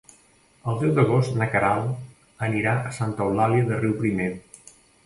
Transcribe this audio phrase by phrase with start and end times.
[0.71, 4.33] El deu d'agost na Queralt anirà a Santa Eulàlia de Riuprimer.